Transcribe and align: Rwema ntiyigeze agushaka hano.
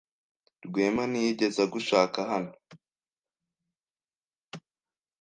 Rwema 0.65 1.03
ntiyigeze 1.11 1.59
agushaka 1.65 2.19
hano. 2.31 2.51